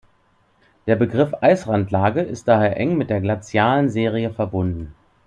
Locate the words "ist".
2.21-2.47